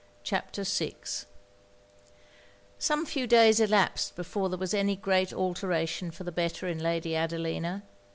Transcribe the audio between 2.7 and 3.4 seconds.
Some few